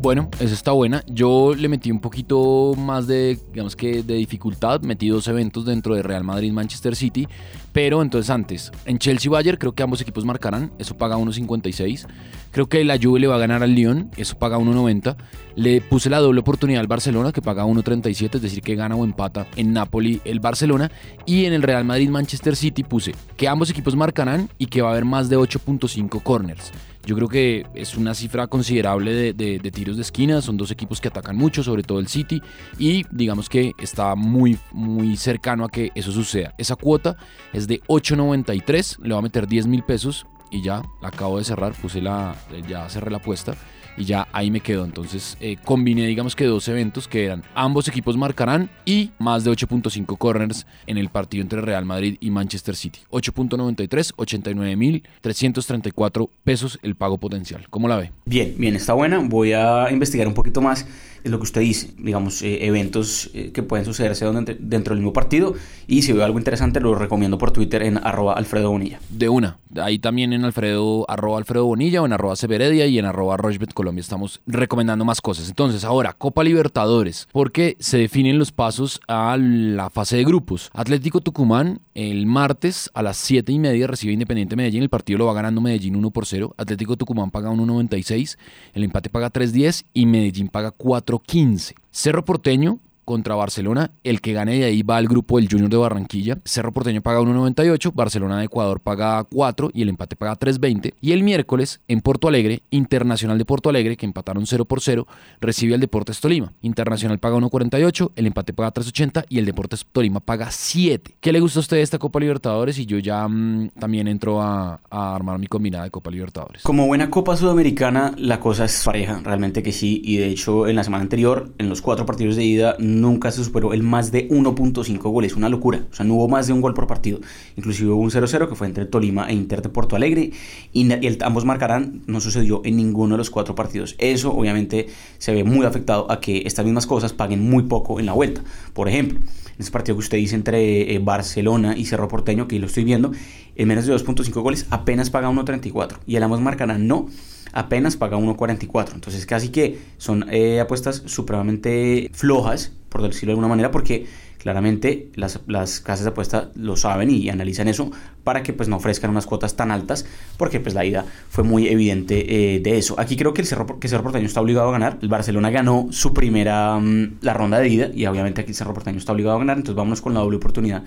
Bueno, 0.00 0.30
esa 0.38 0.54
está 0.54 0.70
buena. 0.70 1.02
Yo 1.08 1.56
le 1.56 1.68
metí 1.68 1.90
un 1.90 1.98
poquito 1.98 2.74
más 2.78 3.08
de, 3.08 3.36
digamos 3.52 3.74
que 3.74 4.04
de 4.04 4.14
dificultad. 4.14 4.80
Metí 4.82 5.08
dos 5.08 5.26
eventos 5.26 5.64
dentro 5.64 5.96
de 5.96 6.02
Real 6.02 6.22
Madrid-Manchester 6.22 6.94
City. 6.94 7.26
Pero 7.72 8.00
entonces 8.00 8.30
antes, 8.30 8.70
en 8.84 8.98
Chelsea-Bayern 8.98 9.58
creo 9.58 9.74
que 9.74 9.82
ambos 9.82 10.00
equipos 10.00 10.24
marcarán. 10.24 10.70
Eso 10.78 10.96
paga 10.96 11.16
1.56. 11.16 12.06
Creo 12.52 12.68
que 12.68 12.84
la 12.84 12.96
Juve 12.96 13.18
le 13.18 13.26
va 13.26 13.34
a 13.34 13.38
ganar 13.38 13.64
al 13.64 13.74
Lyon. 13.74 14.10
Eso 14.16 14.38
paga 14.38 14.56
1.90. 14.56 15.16
Le 15.56 15.80
puse 15.80 16.08
la 16.08 16.20
doble 16.20 16.40
oportunidad 16.40 16.80
al 16.80 16.86
Barcelona 16.86 17.32
que 17.32 17.42
paga 17.42 17.64
1.37. 17.64 18.36
Es 18.36 18.42
decir, 18.42 18.62
que 18.62 18.76
gana 18.76 18.94
o 18.94 19.04
empata 19.04 19.48
en 19.56 19.72
Napoli 19.72 20.20
el 20.24 20.38
Barcelona. 20.38 20.92
Y 21.26 21.46
en 21.46 21.52
el 21.54 21.62
Real 21.62 21.84
Madrid-Manchester 21.84 22.54
City 22.54 22.84
puse 22.84 23.16
que 23.36 23.48
ambos 23.48 23.68
equipos 23.68 23.96
marcarán 23.96 24.48
y 24.58 24.66
que 24.66 24.80
va 24.80 24.90
a 24.90 24.92
haber 24.92 25.04
más 25.04 25.28
de 25.28 25.36
8.5 25.36 26.22
corners. 26.22 26.72
Yo 27.04 27.16
creo 27.16 27.28
que 27.28 27.66
es 27.74 27.96
una 27.96 28.14
cifra 28.14 28.46
considerable 28.48 29.32
de, 29.32 29.70
tiros 29.70 29.96
de 29.96 30.02
esquina. 30.02 30.42
Son 30.42 30.56
dos 30.56 30.70
equipos 30.70 31.00
que 31.00 31.08
atacan 31.08 31.36
mucho, 31.36 31.62
sobre 31.62 31.82
todo 31.82 32.00
el 32.00 32.08
City. 32.08 32.42
Y 32.78 33.04
digamos 33.10 33.48
que 33.48 33.72
está 33.78 34.14
muy, 34.14 34.58
muy 34.72 35.16
cercano 35.16 35.64
a 35.64 35.70
que 35.70 35.90
eso 35.94 36.12
suceda. 36.12 36.54
Esa 36.58 36.76
cuota 36.76 37.16
es 37.52 37.66
de 37.66 37.80
8.93. 37.88 38.98
Le 39.02 39.14
va 39.14 39.20
a 39.20 39.22
meter 39.22 39.46
10 39.46 39.66
mil 39.66 39.82
pesos. 39.82 40.26
Y 40.50 40.62
ya 40.62 40.82
la 41.00 41.08
acabo 41.08 41.38
de 41.38 41.44
cerrar. 41.44 41.72
Puse 41.72 42.00
la. 42.00 42.34
Ya 42.68 42.88
cerré 42.88 43.10
la 43.10 43.18
apuesta 43.18 43.54
y 43.98 44.04
ya 44.04 44.28
ahí 44.32 44.50
me 44.50 44.60
quedo. 44.60 44.84
Entonces 44.84 45.38
eh, 45.40 45.56
combiné, 45.64 46.06
digamos 46.06 46.36
que 46.36 46.44
dos 46.44 46.68
eventos 46.68 47.08
que 47.08 47.24
eran 47.24 47.42
ambos 47.54 47.88
equipos 47.88 48.16
marcarán 48.16 48.70
y 48.84 49.10
más 49.18 49.42
de 49.44 49.50
8.5 49.50 50.16
corners 50.16 50.66
en 50.86 50.98
el 50.98 51.08
partido 51.08 51.42
entre 51.42 51.60
Real 51.60 51.84
Madrid 51.84 52.16
y 52.20 52.30
Manchester 52.30 52.76
City. 52.76 53.00
8.93, 53.10 54.14
89.334 54.14 56.28
pesos 56.44 56.78
el 56.82 56.94
pago 56.94 57.18
potencial. 57.18 57.66
¿Cómo 57.70 57.88
la 57.88 57.96
ve? 57.96 58.12
Bien, 58.24 58.54
bien, 58.56 58.76
está 58.76 58.92
buena. 58.94 59.18
Voy 59.18 59.52
a 59.52 59.90
investigar 59.90 60.28
un 60.28 60.34
poquito 60.34 60.60
más 60.60 60.86
lo 61.24 61.38
que 61.38 61.44
usted 61.44 61.60
dice, 61.60 61.90
digamos, 61.98 62.42
eh, 62.42 62.66
eventos 62.66 63.30
eh, 63.34 63.50
que 63.52 63.62
pueden 63.62 63.84
sucederse 63.84 64.24
dentro 64.58 64.94
del 64.94 65.02
mismo 65.02 65.12
partido. 65.12 65.54
Y 65.86 66.02
si 66.02 66.12
veo 66.12 66.24
algo 66.24 66.38
interesante, 66.38 66.80
lo 66.80 66.94
recomiendo 66.94 67.38
por 67.38 67.50
Twitter 67.50 67.82
en 67.82 67.98
arroba 67.98 68.34
Alfredo 68.34 68.70
Bonilla. 68.70 69.00
De 69.10 69.28
una. 69.28 69.58
Ahí 69.76 69.98
también 69.98 70.32
en 70.32 70.44
Alfredo, 70.44 71.04
arroba 71.08 71.38
Alfredo 71.38 71.66
Bonilla 71.66 72.02
o 72.02 72.06
en 72.06 72.12
arroba 72.12 72.36
Severedia 72.36 72.86
y 72.86 72.98
en 72.98 73.04
arroba 73.04 73.36
Rochbet 73.36 73.72
Colombia 73.72 73.87
estamos 73.96 74.40
recomendando 74.46 75.04
más 75.04 75.20
cosas. 75.20 75.48
Entonces, 75.48 75.84
ahora, 75.84 76.12
Copa 76.12 76.44
Libertadores, 76.44 77.28
porque 77.32 77.76
se 77.80 77.98
definen 77.98 78.38
los 78.38 78.52
pasos 78.52 79.00
a 79.08 79.36
la 79.38 79.90
fase 79.90 80.16
de 80.16 80.24
grupos. 80.24 80.70
Atlético 80.74 81.20
Tucumán 81.20 81.80
el 81.98 82.26
martes 82.26 82.90
a 82.94 83.02
las 83.02 83.16
7 83.16 83.50
y 83.50 83.58
media 83.58 83.88
recibe 83.88 84.12
Independiente 84.12 84.54
Medellín. 84.54 84.84
El 84.84 84.88
partido 84.88 85.18
lo 85.18 85.26
va 85.26 85.34
ganando 85.34 85.60
Medellín 85.60 85.96
1 85.96 86.10
por 86.12 86.26
0. 86.26 86.54
Atlético 86.56 86.96
Tucumán 86.96 87.32
paga 87.32 87.50
1.96. 87.50 88.38
El 88.72 88.84
empate 88.84 89.10
paga 89.10 89.32
3.10 89.32 89.84
y 89.94 90.06
Medellín 90.06 90.48
paga 90.48 90.72
4.15. 90.72 91.74
Cerro 91.90 92.24
Porteño 92.24 92.78
contra 93.08 93.34
Barcelona. 93.34 93.90
El 94.04 94.20
que 94.20 94.34
gane 94.34 94.58
de 94.58 94.64
ahí 94.66 94.82
va 94.82 94.98
al 94.98 95.08
grupo 95.08 95.38
del 95.38 95.48
Junior 95.50 95.70
de 95.70 95.78
Barranquilla. 95.78 96.36
Cerro 96.44 96.72
Porteño 96.72 97.00
paga 97.00 97.20
1.98, 97.22 97.90
Barcelona 97.94 98.38
de 98.38 98.44
Ecuador 98.44 98.80
paga 98.80 99.24
4 99.24 99.70
y 99.72 99.80
el 99.80 99.88
empate 99.88 100.14
paga 100.14 100.38
3.20. 100.38 100.92
Y 101.00 101.12
el 101.12 101.22
miércoles 101.22 101.80
en 101.88 102.02
Porto 102.02 102.28
Alegre, 102.28 102.60
Internacional 102.68 103.38
de 103.38 103.46
Porto 103.46 103.70
Alegre, 103.70 103.96
que 103.96 104.04
empataron 104.04 104.46
0 104.46 104.66
por 104.66 104.82
0, 104.82 105.06
recibe 105.40 105.72
al 105.72 105.80
Deportes 105.80 106.20
Tolima. 106.20 106.52
Internacional 106.60 107.18
paga 107.18 107.38
1.48, 107.38 108.10
el 108.14 108.26
empate 108.26 108.52
paga 108.52 108.74
3.80 108.74 109.24
y 109.30 109.38
el 109.38 109.46
Deportes 109.46 109.86
Tolima 109.90 110.20
paga 110.20 110.50
7. 110.50 111.14
¿Qué 111.18 111.32
le 111.32 111.40
gusta 111.40 111.60
a 111.60 111.62
usted 111.62 111.78
esta 111.78 111.98
Copa 111.98 112.20
Libertadores? 112.20 112.78
Y 112.78 112.84
yo 112.84 112.98
ya 112.98 113.26
mm, 113.26 113.70
también 113.80 114.06
entro 114.06 114.42
a, 114.42 114.80
a, 114.90 115.14
armar 115.14 115.38
mi 115.38 115.46
combinada 115.46 115.84
de 115.84 115.90
Copa 115.90 116.10
Libertadores. 116.10 116.62
Como 116.62 116.86
buena 116.86 117.08
Copa 117.08 117.38
Sudamericana, 117.38 118.12
la 118.18 118.38
cosa 118.38 118.66
es 118.66 118.82
pareja, 118.84 119.22
realmente 119.24 119.62
que 119.62 119.72
sí. 119.72 120.02
Y 120.04 120.18
de 120.18 120.26
hecho, 120.26 120.68
en 120.68 120.76
la 120.76 120.84
semana 120.84 121.00
anterior, 121.00 121.54
en 121.56 121.70
los 121.70 121.80
cuatro 121.80 122.04
partidos 122.04 122.36
de 122.36 122.44
ida, 122.44 122.76
nunca 123.00 123.30
se 123.30 123.42
superó 123.44 123.72
el 123.72 123.82
más 123.82 124.12
de 124.12 124.28
1.5 124.28 124.98
goles, 125.10 125.36
una 125.36 125.48
locura. 125.48 125.86
O 125.90 125.94
sea, 125.94 126.04
no 126.04 126.14
hubo 126.14 126.28
más 126.28 126.46
de 126.46 126.52
un 126.52 126.60
gol 126.60 126.74
por 126.74 126.86
partido. 126.86 127.20
Inclusive 127.56 127.90
hubo 127.90 128.02
un 128.02 128.10
0-0 128.10 128.48
que 128.48 128.54
fue 128.54 128.66
entre 128.66 128.86
Tolima 128.86 129.28
e 129.28 129.34
Inter 129.34 129.62
de 129.62 129.68
Porto 129.68 129.96
Alegre 129.96 130.32
y, 130.72 130.88
ambos 131.22 131.44
marcarán, 131.44 132.02
no 132.06 132.20
sucedió 132.20 132.62
en 132.64 132.76
ninguno 132.76 133.14
de 133.14 133.18
los 133.18 133.30
cuatro 133.30 133.54
partidos. 133.54 133.94
Eso 133.98 134.32
obviamente 134.32 134.88
se 135.18 135.32
ve 135.32 135.44
muy 135.44 135.64
afectado 135.66 136.10
a 136.10 136.20
que 136.20 136.42
estas 136.44 136.64
mismas 136.64 136.86
cosas 136.86 137.12
paguen 137.12 137.48
muy 137.48 137.64
poco 137.64 138.00
en 138.00 138.06
la 138.06 138.12
vuelta. 138.12 138.42
Por 138.72 138.88
ejemplo, 138.88 139.18
en 139.18 139.56
ese 139.58 139.70
partido 139.70 139.96
que 139.96 140.00
usted 140.00 140.18
dice 140.18 140.34
entre 140.34 140.94
eh, 140.94 140.98
Barcelona 140.98 141.76
y 141.76 141.86
Cerro 141.86 142.08
Porteño, 142.08 142.46
que 142.48 142.58
lo 142.58 142.66
estoy 142.66 142.84
viendo, 142.84 143.12
en 143.56 143.68
menos 143.68 143.86
de 143.86 143.94
2.5 143.94 144.40
goles 144.40 144.66
apenas 144.70 145.10
paga 145.10 145.30
1.34 145.30 145.98
y 146.06 146.16
el 146.16 146.22
ambos 146.22 146.40
marcarán 146.40 146.86
no 146.86 147.08
apenas 147.52 147.96
paga 147.96 148.16
1.44. 148.16 148.94
Entonces 148.94 149.26
casi 149.26 149.48
que 149.48 149.78
son 149.96 150.26
eh, 150.30 150.60
apuestas 150.60 151.02
supremamente 151.06 152.10
flojas, 152.12 152.72
por 152.88 153.02
decirlo 153.02 153.30
de 153.30 153.32
alguna 153.32 153.48
manera, 153.48 153.70
porque 153.70 154.06
claramente 154.38 155.10
las, 155.14 155.40
las, 155.46 155.80
casas 155.80 156.04
de 156.04 156.10
apuesta 156.10 156.50
lo 156.54 156.76
saben 156.76 157.10
y 157.10 157.28
analizan 157.28 157.68
eso 157.68 157.90
para 158.24 158.42
que 158.42 158.52
pues 158.52 158.68
no 158.68 158.76
ofrezcan 158.76 159.10
unas 159.10 159.26
cuotas 159.26 159.56
tan 159.56 159.70
altas, 159.70 160.06
porque 160.36 160.60
pues 160.60 160.74
la 160.74 160.84
ida 160.84 161.04
fue 161.28 161.44
muy 161.44 161.68
evidente 161.68 162.54
eh, 162.54 162.60
de 162.60 162.78
eso. 162.78 162.94
Aquí 162.98 163.16
creo 163.16 163.34
que 163.34 163.42
el 163.42 163.46
Cerro, 163.46 163.78
que 163.78 163.88
Cerro 163.88 164.04
Porteño 164.04 164.26
está 164.26 164.40
obligado 164.40 164.68
a 164.68 164.72
ganar. 164.72 164.98
El 165.02 165.08
Barcelona 165.08 165.50
ganó 165.50 165.88
su 165.90 166.14
primera, 166.14 166.78
mm, 166.78 167.18
la 167.20 167.34
ronda 167.34 167.58
de 167.58 167.68
ida 167.68 167.90
y 167.92 168.06
obviamente 168.06 168.40
aquí 168.40 168.50
el 168.50 168.56
Cerro 168.56 168.74
Porteño 168.74 168.98
está 168.98 169.12
obligado 169.12 169.36
a 169.36 169.38
ganar, 169.40 169.56
entonces 169.56 169.76
vámonos 169.76 170.00
con 170.00 170.14
la 170.14 170.20
doble 170.20 170.36
oportunidad 170.36 170.84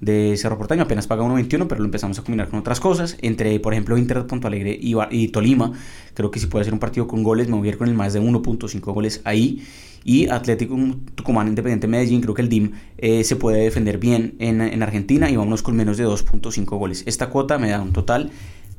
de 0.00 0.36
Cerro 0.36 0.56
Porteño, 0.56 0.82
apenas 0.82 1.06
paga 1.06 1.22
1.21, 1.24 1.66
pero 1.66 1.80
lo 1.80 1.84
empezamos 1.84 2.18
a 2.18 2.22
combinar 2.22 2.48
con 2.48 2.60
otras 2.60 2.80
cosas, 2.80 3.16
entre 3.20 3.58
por 3.60 3.72
ejemplo 3.72 3.98
Inter 3.98 4.26
Punto 4.26 4.46
Alegre 4.46 4.78
y, 4.80 4.94
y, 5.10 5.28
Tolima, 5.28 5.72
creo 6.14 6.30
que 6.30 6.40
si 6.40 6.46
puede 6.46 6.64
ser 6.64 6.74
un 6.74 6.80
partido 6.80 7.06
con 7.06 7.22
goles, 7.22 7.48
me 7.48 7.56
voy 7.56 7.68
a 7.68 7.70
ir 7.72 7.78
con 7.78 7.88
el 7.88 7.94
más 7.94 8.12
de 8.12 8.20
1.5 8.20 8.80
goles 8.92 9.20
ahí, 9.24 9.62
y 10.04 10.28
Atlético 10.28 10.76
Tucumán 11.14 11.48
Independiente 11.48 11.86
Medellín, 11.86 12.22
creo 12.22 12.34
que 12.34 12.42
el 12.42 12.48
DIM 12.48 12.72
eh, 12.98 13.24
se 13.24 13.36
puede 13.36 13.62
defender 13.62 13.98
bien 13.98 14.34
en, 14.38 14.60
en 14.60 14.82
Argentina 14.82 15.30
y 15.30 15.36
vámonos 15.36 15.62
con 15.62 15.76
menos 15.76 15.98
de 15.98 16.06
2.5 16.06 16.64
goles. 16.78 17.02
Esta 17.06 17.28
cuota 17.28 17.58
me 17.58 17.68
da 17.68 17.82
un 17.82 17.92
total 17.92 18.30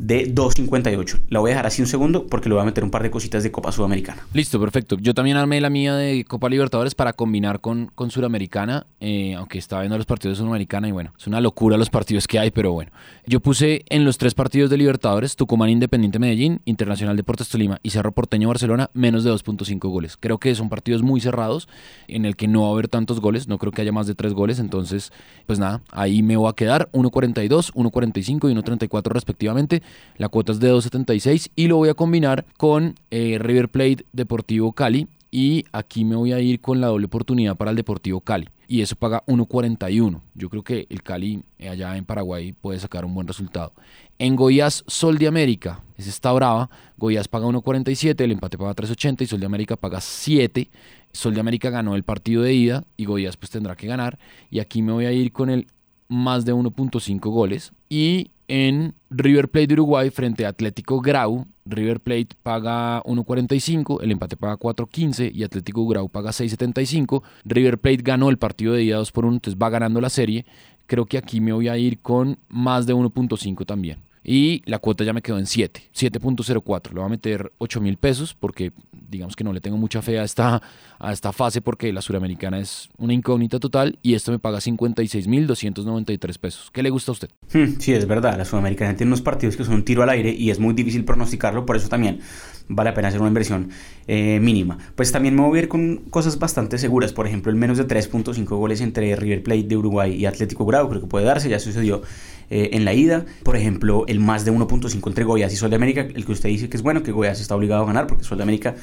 de 0.02 0.34
2.58. 0.34 1.20
La 1.30 1.40
voy 1.40 1.52
a 1.52 1.54
dejar 1.54 1.68
así 1.68 1.82
un 1.82 1.88
segundo 1.88 2.26
porque 2.26 2.50
le 2.50 2.56
voy 2.56 2.64
a 2.64 2.66
meter 2.66 2.84
un 2.84 2.90
par 2.90 3.04
de 3.04 3.12
cositas 3.12 3.44
de 3.44 3.52
Copa 3.52 3.72
Sudamericana. 3.72 4.26
Listo, 4.34 4.60
perfecto. 4.60 4.98
Yo 5.00 5.14
también 5.14 5.38
armé 5.38 5.62
la 5.62 5.70
mía 5.70 5.96
de 5.96 6.26
Copa 6.26 6.50
Libertadores 6.50 6.96
para 6.96 7.14
combinar 7.14 7.62
con, 7.62 7.92
con 7.94 8.10
Sudamericana, 8.10 8.88
eh, 9.00 9.36
aunque 9.36 9.60
estaba 9.60 9.84
viendo 9.84 9.98
los 9.98 10.08
partidos 10.08 10.38
de 10.38 10.42
Sudamericana 10.42 10.88
y 10.88 10.92
bueno, 10.92 11.14
es 11.18 11.28
una 11.28 11.40
locura 11.40 11.78
los 11.78 11.92
partidos 11.92 12.28
que 12.28 12.40
hay, 12.40 12.50
pero 12.50 12.72
bueno. 12.72 12.92
Yo 13.28 13.42
puse 13.42 13.86
en 13.90 14.04
los 14.04 14.18
tres 14.18 14.34
partidos 14.34 14.72
de 14.72 14.78
Libertadores, 14.78 15.36
Tucumán 15.36 15.70
Independiente 15.70 16.18
Medellín, 16.18 16.62
Internacional 16.66 17.16
Deportes 17.16 17.50
Tolima 17.50 17.80
y 17.84 17.92
Cerro 17.92 18.12
Porteño 18.12 18.48
Barcelona, 18.48 18.90
menos 18.94 19.24
de 19.24 19.32
2.5 19.32 19.88
goles. 19.88 20.18
Creo 20.20 20.40
que 20.40 20.56
son 20.56 20.70
partidos 20.70 21.04
muy 21.04 21.22
cerrados 21.22 21.70
en 22.08 22.26
el 22.26 22.36
que 22.36 22.48
no 22.48 22.64
va 22.64 22.70
a 22.70 22.72
haber 22.72 22.88
tantos 22.88 23.20
goles, 23.20 23.48
no 23.48 23.60
creo 23.60 23.72
que 23.72 23.84
haya 23.84 23.92
más 23.92 24.08
de 24.08 24.16
tres 24.16 24.34
goles, 24.34 24.58
entonces 24.58 25.14
pues 25.46 25.60
nada, 25.60 25.82
ahí 25.92 26.24
me 26.24 26.38
voy 26.38 26.50
a 26.50 26.54
quedar 26.54 26.90
1.42, 26.92 27.74
1.45 27.74 28.52
y 28.52 28.56
1.34 28.56 29.04
respectivamente 29.12 29.84
la 30.18 30.30
cuota 30.30 30.52
es 30.52 30.60
de 30.60 30.72
2.76 30.72 31.52
y 31.56 31.68
lo 31.68 31.78
voy 31.78 31.90
a 31.90 31.94
combinar 31.94 32.46
con 32.58 32.96
eh, 33.10 33.38
River 33.40 33.70
Plate 33.70 34.06
Deportivo 34.14 34.72
Cali. 34.74 35.08
Y 35.34 35.66
aquí 35.72 36.04
me 36.04 36.18
voy 36.18 36.34
a 36.34 36.40
ir 36.42 36.60
con 36.60 36.82
la 36.82 36.88
doble 36.88 37.06
oportunidad 37.06 37.56
para 37.56 37.72
el 37.72 37.78
Deportivo 37.78 38.20
Cali. 38.20 38.50
y 38.68 38.82
eso 38.82 38.96
paga 38.96 39.24
1.41. 39.28 40.22
Yo 40.36 40.50
creo 40.50 40.64
que 40.64 40.88
el 40.90 41.04
Cali 41.04 41.42
eh, 41.58 41.70
allá 41.70 41.96
en 41.98 42.06
Paraguay 42.06 42.54
puede 42.54 42.80
sacar 42.80 43.06
un 43.06 43.14
buen 43.14 43.28
resultado. 43.28 43.74
En 44.20 44.36
Goiás, 44.36 44.84
Sol 44.88 45.18
de 45.18 45.28
América, 45.28 45.82
ese 45.98 46.10
está 46.10 46.32
brava. 46.32 46.70
Goiás 46.98 47.28
paga 47.28 47.48
1.47, 47.48 48.22
el 48.22 48.32
empate 48.34 48.58
paga 48.58 48.76
3.80 48.76 49.22
y 49.22 49.26
Sol 49.26 49.40
de 49.40 49.46
América 49.46 49.76
paga 49.76 50.00
7. 50.00 50.70
Sol 51.12 51.34
de 51.34 51.40
América 51.40 51.70
ganó 51.70 51.96
el 51.96 52.04
partido 52.04 52.44
de 52.44 52.54
ida 52.54 52.84
y 52.98 53.06
Goiás 53.06 53.36
pues 53.38 53.50
tendrá 53.50 53.76
que 53.76 53.88
ganar. 53.88 54.20
Y 54.50 54.60
aquí 54.60 54.82
me 54.82 54.92
voy 54.92 55.06
a 55.06 55.12
ir 55.12 55.32
con 55.32 55.50
el 55.50 55.68
más 56.08 56.46
de 56.46 56.54
1.5 56.54 57.20
goles. 57.32 57.72
Y 57.90 58.30
en 58.52 58.96
River 59.10 59.48
Plate 59.48 59.68
de 59.68 59.74
Uruguay 59.76 60.10
frente 60.10 60.46
a 60.46 60.50
Atlético 60.50 61.00
Grau. 61.00 61.46
River 61.64 62.02
Plate 62.02 62.36
paga 62.44 63.02
1.45, 63.04 64.04
el 64.04 64.12
empate 64.12 64.36
paga 64.36 64.58
4.15 64.58 65.32
y 65.34 65.44
Atlético 65.44 65.88
Grau 65.88 66.10
paga 66.10 66.32
6.75. 66.32 67.24
River 67.46 67.80
Plate 67.80 68.02
ganó 68.04 68.30
el 68.30 68.38
partido 68.38 68.74
de 68.74 68.82
día 68.82 68.98
2 68.98 69.10
por 69.14 69.24
1, 69.24 69.36
entonces 69.36 69.58
va 69.58 69.70
ganando 69.70 70.02
la 70.02 70.10
serie. 70.10 70.46
Creo 70.86 71.06
que 71.06 71.18
aquí 71.18 71.40
me 71.40 71.54
voy 71.54 71.70
a 71.70 71.78
ir 71.78 72.00
con 72.00 72.40
más 72.50 72.86
de 72.86 72.94
1.5 72.94 73.66
también. 73.66 74.00
Y 74.24 74.62
la 74.66 74.78
cuota 74.78 75.04
ya 75.04 75.14
me 75.14 75.22
quedó 75.22 75.40
en 75.40 75.48
7, 75.48 75.90
7.04. 75.96 76.90
Le 76.90 76.96
voy 76.96 77.06
a 77.06 77.10
meter 77.10 77.52
8 77.58 77.82
mil 77.82 77.98
pesos 77.98 78.36
porque 78.36 78.72
digamos 78.92 79.36
que 79.36 79.44
no 79.44 79.52
le 79.52 79.62
tengo 79.62 79.78
mucha 79.78 80.02
fe 80.02 80.20
a 80.20 80.24
esta, 80.24 80.62
a 81.00 81.12
esta 81.12 81.34
fase 81.34 81.62
porque 81.62 81.92
la 81.92 82.02
suramericana 82.02 82.60
es 82.60 82.90
una 82.98 83.14
incógnita 83.14 83.60
total 83.60 83.98
y 84.02 84.14
esto 84.14 84.32
me 84.32 84.40
paga 84.40 84.62
56 84.62 85.28
mil 85.28 85.48
293 85.48 86.38
pesos. 86.38 86.70
¿Qué 86.72 86.84
le 86.84 86.92
gusta 86.92 87.12
a 87.12 87.14
usted? 87.14 87.30
Hmm, 87.52 87.80
sí, 87.80 87.94
es 87.94 88.08
verdad. 88.08 88.38
La 88.38 88.46
suramericana 88.46 88.96
tiene 88.96 89.10
unos 89.10 89.22
partidos 89.22 89.58
que 89.58 89.64
son 89.64 89.74
un 89.74 89.86
tiro 89.86 90.04
al 90.04 90.10
aire 90.10 90.32
y 90.32 90.52
es 90.52 90.60
muy 90.60 90.74
difícil 90.76 91.04
pronosticarlo. 91.04 91.66
Por 91.66 91.76
eso 91.76 91.90
también 91.90 92.20
vale 92.68 92.92
la 92.92 92.94
pena 92.94 93.08
hacer 93.08 93.20
una 93.20 93.30
inversión 93.30 93.70
eh, 94.08 94.40
mínima. 94.40 94.78
Pues 94.96 95.12
también 95.12 95.36
me 95.36 95.42
voy 95.42 95.60
a 95.60 95.62
ir 95.64 95.68
con 95.68 95.98
cosas 96.10 96.38
bastante 96.38 96.78
seguras. 96.78 97.12
Por 97.12 97.26
ejemplo, 97.26 97.52
el 97.52 97.58
menos 97.58 97.78
de 97.80 97.88
3.5 97.88 98.46
goles 98.46 98.82
entre 98.82 99.16
River 99.16 99.44
Plate 99.44 99.64
de 99.64 99.78
Uruguay 99.78 100.14
y 100.14 100.26
Atlético 100.28 100.66
Grau. 100.66 100.88
Creo 100.90 101.02
que 101.02 101.08
puede 101.08 101.26
darse. 101.26 101.50
Ya 101.50 101.60
sucedió 101.60 102.04
eh, 102.54 102.72
en 102.74 102.84
la 102.84 102.94
ida. 102.94 103.26
Por 103.44 103.56
ejemplo, 103.56 104.04
el 104.08 104.20
más 104.20 104.44
de 104.44 104.52
1.5 104.52 105.08
entre 105.08 105.24
Goiás 105.24 105.54
y 105.54 105.56
Sol 105.56 105.70
de 105.70 105.78
América, 105.78 106.02
el 106.02 106.26
que 106.26 106.34
usted 106.34 106.50
dice 106.50 106.68
que 106.68 106.76
es 106.76 106.84
bueno, 106.84 107.02
que 107.02 107.14
Goiás 107.14 107.40
está 107.40 107.56
obligado 107.56 107.84
a 107.84 107.86
ganar 107.86 108.08
porque 108.08 108.26
Sol 108.26 108.38
de 108.40 108.44
América 108.44 108.76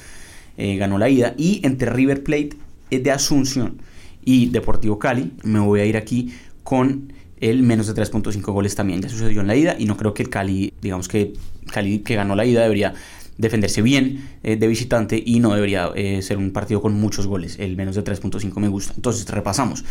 eh, 0.57 0.79
ganó 0.79 0.97
la 0.97 1.11
ida. 1.11 1.35
Y 1.37 1.61
entre 1.65 1.91
River 1.91 2.25
Plate 2.25 2.57
de 2.91 3.11
Asunción 3.11 3.83
y 4.25 4.47
Deportivo 4.47 4.99
Cali, 4.99 5.35
me 5.43 5.61
voy 5.61 5.81
a 5.81 5.85
ir 5.85 5.99
aquí 5.99 6.33
con 6.63 7.13
el 7.41 7.63
menos 7.63 7.87
de 7.87 7.93
3.5 7.93 8.41
goles 8.53 8.75
también. 8.75 9.03
Ya 9.03 9.11
sucedió 9.11 9.43
en 9.43 9.47
la 9.47 9.55
ida 9.55 9.77
y 9.79 9.85
no 9.85 9.99
creo 9.99 10.15
que 10.15 10.23
el 10.23 10.31
Cali, 10.31 10.73
digamos 10.81 11.07
que 11.07 11.35
Cali 11.71 11.99
que 11.99 12.15
ganó 12.15 12.37
la 12.37 12.47
ida 12.47 12.63
debería 12.63 12.95
defenderse 13.37 13.83
bien 13.83 14.31
eh, 14.45 14.57
de 14.57 14.67
visitante 14.67 15.23
y 15.23 15.41
no 15.41 15.53
debería 15.55 15.93
ser 16.23 16.39
un 16.39 16.53
partido 16.53 16.81
con 16.81 16.95
muchos 16.95 17.27
goles. 17.27 17.59
El 17.59 17.77
menos 17.77 17.97
de 17.97 18.03
3.5 18.03 18.51
me 18.61 18.69
gusta. 18.69 18.95
Entonces 18.97 19.29
repasamos. 19.29 19.85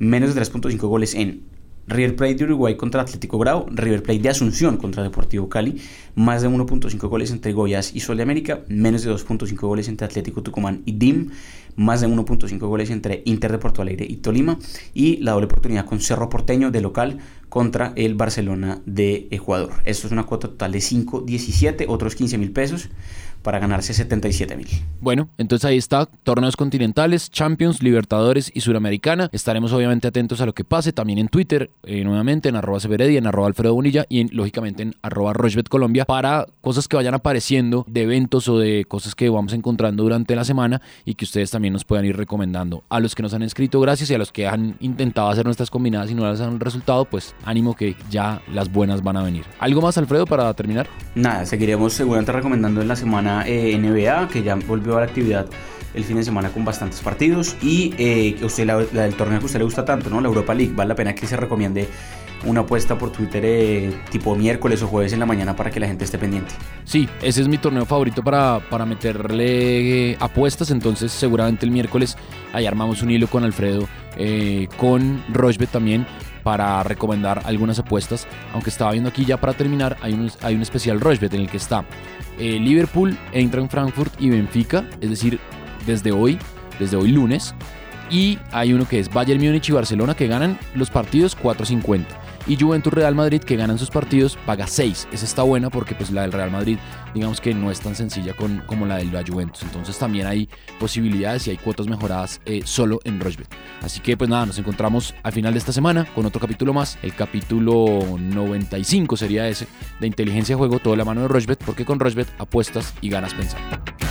Menos 0.00 0.34
de 0.34 0.42
3.5 0.42 0.78
goles 0.88 1.14
en 1.14 1.61
River 1.86 2.16
Plate 2.16 2.34
de 2.34 2.44
Uruguay 2.44 2.76
contra 2.76 3.02
Atlético 3.02 3.38
Grau, 3.38 3.66
River 3.70 4.02
Plate 4.02 4.20
de 4.20 4.28
Asunción 4.28 4.76
contra 4.76 5.02
Deportivo 5.02 5.48
Cali, 5.48 5.80
más 6.14 6.42
de 6.42 6.48
1.5 6.48 7.08
goles 7.08 7.30
entre 7.30 7.52
Goyas 7.52 7.94
y 7.94 8.00
Sol 8.00 8.16
de 8.16 8.22
América, 8.22 8.60
menos 8.68 9.02
de 9.02 9.12
2.5 9.12 9.56
goles 9.60 9.88
entre 9.88 10.06
Atlético 10.06 10.42
Tucumán 10.42 10.82
y 10.84 10.92
DIM, 10.92 11.30
más 11.76 12.00
de 12.00 12.08
1.5 12.08 12.58
goles 12.58 12.90
entre 12.90 13.22
Inter 13.24 13.52
de 13.52 13.58
Porto 13.58 13.82
Alegre 13.82 14.06
y 14.08 14.16
Tolima, 14.16 14.58
y 14.94 15.18
la 15.18 15.32
doble 15.32 15.46
oportunidad 15.46 15.86
con 15.86 16.00
Cerro 16.00 16.28
Porteño 16.28 16.70
de 16.70 16.80
local 16.80 17.18
contra 17.48 17.92
el 17.96 18.14
Barcelona 18.14 18.80
de 18.86 19.28
Ecuador. 19.30 19.74
Esto 19.84 20.06
es 20.06 20.12
una 20.12 20.24
cuota 20.24 20.48
total 20.48 20.72
de 20.72 20.78
5.17, 20.78 21.84
otros 21.88 22.14
15 22.14 22.38
mil 22.38 22.50
pesos 22.50 22.88
para 23.42 23.58
ganarse 23.58 23.92
77 23.92 24.56
mil. 24.56 24.68
Bueno, 25.00 25.28
entonces 25.36 25.64
ahí 25.64 25.76
está, 25.76 26.06
torneos 26.06 26.56
continentales, 26.56 27.30
Champions, 27.30 27.82
Libertadores 27.82 28.50
y 28.54 28.60
Suramericana. 28.60 29.28
Estaremos 29.32 29.72
obviamente 29.72 30.08
atentos 30.08 30.40
a 30.40 30.46
lo 30.46 30.54
que 30.54 30.64
pase 30.64 30.92
también 30.92 31.18
en 31.18 31.28
Twitter, 31.28 31.70
eh, 31.82 32.04
nuevamente 32.04 32.48
en 32.48 32.56
arroba 32.56 32.80
Severedi, 32.80 33.16
en 33.16 33.26
arroba 33.26 33.48
Alfredo 33.48 33.74
Bonilla 33.74 34.06
y 34.08 34.28
lógicamente 34.34 34.82
en 34.84 34.94
arroba 35.02 35.32
Rochbet 35.32 35.68
Colombia 35.68 36.04
para 36.04 36.46
cosas 36.60 36.88
que 36.88 36.96
vayan 36.96 37.14
apareciendo 37.14 37.84
de 37.88 38.02
eventos 38.02 38.48
o 38.48 38.58
de 38.58 38.84
cosas 38.86 39.14
que 39.14 39.28
vamos 39.28 39.52
encontrando 39.52 40.04
durante 40.04 40.36
la 40.36 40.44
semana 40.44 40.80
y 41.04 41.14
que 41.14 41.24
ustedes 41.24 41.50
también 41.50 41.61
nos 41.70 41.84
puedan 41.84 42.04
ir 42.04 42.16
recomendando. 42.16 42.84
A 42.88 43.00
los 43.00 43.14
que 43.14 43.22
nos 43.22 43.34
han 43.34 43.42
escrito, 43.42 43.80
gracias 43.80 44.10
y 44.10 44.14
a 44.14 44.18
los 44.18 44.32
que 44.32 44.46
han 44.46 44.76
intentado 44.80 45.28
hacer 45.28 45.44
nuestras 45.44 45.70
combinadas 45.70 46.10
y 46.10 46.14
no 46.14 46.30
les 46.30 46.40
han 46.40 46.60
resultado, 46.60 47.04
pues 47.04 47.34
ánimo 47.44 47.74
que 47.74 47.96
ya 48.10 48.42
las 48.52 48.70
buenas 48.72 49.02
van 49.02 49.16
a 49.16 49.22
venir. 49.22 49.44
¿Algo 49.58 49.80
más, 49.80 49.98
Alfredo, 49.98 50.26
para 50.26 50.52
terminar? 50.54 50.88
Nada, 51.14 51.46
seguiremos 51.46 51.92
seguramente 51.92 52.32
recomendando 52.32 52.80
en 52.80 52.88
la 52.88 52.96
semana 52.96 53.44
eh, 53.46 53.76
NBA, 53.78 54.28
que 54.28 54.42
ya 54.42 54.54
volvió 54.54 54.96
a 54.96 55.00
la 55.00 55.06
actividad 55.06 55.46
el 55.94 56.04
fin 56.04 56.16
de 56.16 56.24
semana 56.24 56.48
con 56.50 56.64
bastantes 56.64 57.00
partidos 57.00 57.56
y 57.60 57.94
eh, 57.98 58.36
usted 58.42 58.64
la, 58.64 58.78
del 58.78 59.14
torneo 59.14 59.38
que 59.40 59.46
usted 59.46 59.58
le 59.58 59.64
gusta 59.64 59.84
tanto, 59.84 60.08
¿no? 60.08 60.20
La 60.20 60.28
Europa 60.28 60.54
League, 60.54 60.72
vale 60.74 60.88
la 60.88 60.94
pena 60.94 61.14
que 61.14 61.26
se 61.26 61.36
recomiende 61.36 61.88
una 62.44 62.62
apuesta 62.62 62.98
por 62.98 63.10
Twitter 63.10 63.42
eh, 63.44 64.00
tipo 64.10 64.34
miércoles 64.34 64.82
o 64.82 64.86
jueves 64.86 65.12
en 65.12 65.20
la 65.20 65.26
mañana 65.26 65.54
para 65.54 65.70
que 65.70 65.80
la 65.80 65.86
gente 65.86 66.04
esté 66.04 66.18
pendiente. 66.18 66.52
Sí, 66.84 67.08
ese 67.22 67.42
es 67.42 67.48
mi 67.48 67.58
torneo 67.58 67.86
favorito 67.86 68.22
para, 68.22 68.60
para 68.70 68.84
meterle 68.84 70.16
apuestas, 70.20 70.70
entonces 70.70 71.12
seguramente 71.12 71.64
el 71.66 71.72
miércoles 71.72 72.16
ahí 72.52 72.66
armamos 72.66 73.02
un 73.02 73.10
hilo 73.10 73.28
con 73.28 73.44
Alfredo, 73.44 73.88
con 74.76 75.22
Rochbet 75.32 75.70
también 75.70 76.06
para 76.42 76.82
recomendar 76.82 77.42
algunas 77.44 77.78
apuestas, 77.78 78.26
aunque 78.52 78.70
estaba 78.70 78.92
viendo 78.92 79.10
aquí 79.10 79.24
ya 79.24 79.38
para 79.38 79.52
terminar, 79.52 79.96
hay 80.00 80.12
un, 80.12 80.30
hay 80.42 80.54
un 80.54 80.62
especial 80.62 81.00
Rochbet 81.00 81.32
en 81.34 81.42
el 81.42 81.50
que 81.50 81.56
está 81.56 81.84
eh, 82.38 82.58
Liverpool, 82.58 83.16
Eintracht 83.32 83.70
Frankfurt 83.70 84.20
y 84.20 84.30
Benfica, 84.30 84.84
es 85.00 85.10
decir, 85.10 85.38
desde 85.86 86.12
hoy, 86.12 86.38
desde 86.78 86.96
hoy 86.96 87.12
lunes. 87.12 87.54
Y 88.10 88.38
hay 88.50 88.72
uno 88.72 88.86
que 88.86 88.98
es 88.98 89.12
Bayern 89.12 89.40
Múnich 89.40 89.70
y 89.70 89.72
Barcelona 89.72 90.14
que 90.14 90.26
ganan 90.26 90.58
los 90.74 90.90
partidos 90.90 91.36
4.50 91.38 92.04
y 92.46 92.56
Juventus 92.56 92.92
Real 92.92 93.14
Madrid 93.14 93.40
que 93.42 93.56
ganan 93.56 93.78
sus 93.78 93.90
partidos 93.90 94.38
paga 94.46 94.66
6. 94.66 95.08
Esa 95.12 95.24
está 95.24 95.42
buena 95.42 95.70
porque 95.70 95.94
pues 95.94 96.10
la 96.10 96.22
del 96.22 96.32
Real 96.32 96.50
Madrid 96.50 96.78
digamos 97.14 97.40
que 97.40 97.54
no 97.54 97.70
es 97.70 97.80
tan 97.80 97.94
sencilla 97.94 98.34
con, 98.34 98.62
como 98.66 98.86
la 98.86 98.96
del 98.96 99.12
la 99.12 99.22
Juventus. 99.26 99.62
Entonces 99.62 99.98
también 99.98 100.26
hay 100.26 100.48
posibilidades 100.78 101.46
y 101.46 101.50
hay 101.50 101.56
cuotas 101.56 101.86
mejoradas 101.86 102.40
eh, 102.46 102.62
solo 102.64 103.00
en 103.04 103.20
Rochbet. 103.20 103.48
Así 103.82 104.00
que 104.00 104.16
pues 104.16 104.30
nada, 104.30 104.46
nos 104.46 104.58
encontramos 104.58 105.14
al 105.22 105.32
final 105.32 105.52
de 105.52 105.58
esta 105.58 105.72
semana 105.72 106.06
con 106.14 106.26
otro 106.26 106.40
capítulo 106.40 106.72
más. 106.72 106.98
El 107.02 107.14
capítulo 107.14 108.00
95 108.18 109.16
sería 109.16 109.48
ese 109.48 109.66
de 110.00 110.06
inteligencia 110.06 110.54
de 110.54 110.58
juego, 110.58 110.78
toda 110.78 110.96
la 110.96 111.04
mano 111.04 111.22
de 111.22 111.28
Rochbet 111.28 111.62
porque 111.64 111.84
con 111.84 112.00
Rochbet 112.00 112.28
apuestas 112.38 112.94
y 113.00 113.10
ganas 113.10 113.34
pensando. 113.34 114.01